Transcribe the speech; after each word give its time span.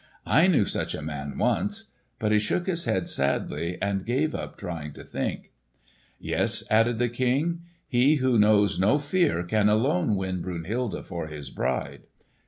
"I 0.25 0.47
knew 0.47 0.65
such 0.65 0.95
a 0.95 1.01
man 1.03 1.37
once." 1.37 1.91
But 2.17 2.31
he 2.31 2.39
shook 2.39 2.65
his 2.65 2.85
head 2.85 3.07
sadly 3.07 3.77
and 3.79 4.03
gave 4.03 4.33
up 4.33 4.57
trying 4.57 4.93
to 4.93 5.03
think. 5.03 5.51
"Yes," 6.19 6.63
added 6.71 6.97
the 6.97 7.07
King, 7.07 7.61
"he 7.87 8.15
who 8.15 8.39
knows 8.39 8.79
no 8.79 8.97
fear 8.97 9.43
can 9.43 9.69
alone 9.69 10.15
win 10.15 10.41
Brunhilde 10.41 11.05
for 11.05 11.27
his 11.27 11.51
bride." 11.51 12.01